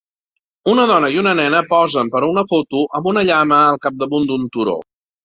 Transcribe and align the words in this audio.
Una 0.71 0.85
dona 0.91 1.11
i 1.15 1.19
una 1.23 1.33
nena 1.39 1.59
posen 1.73 2.09
per 2.15 2.21
a 2.21 2.29
una 2.31 2.45
foto 2.53 2.81
amb 3.01 3.11
una 3.13 3.23
llama 3.29 3.61
al 3.67 3.79
capdamunt 3.85 4.27
d'un 4.31 4.49
turó. 4.57 4.75